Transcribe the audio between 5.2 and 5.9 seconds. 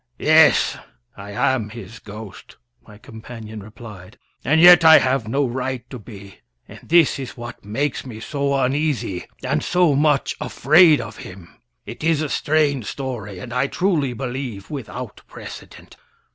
no right